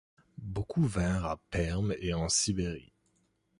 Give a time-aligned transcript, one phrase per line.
[0.39, 2.91] Beaucoup vinrent à Perm et en Sibérie.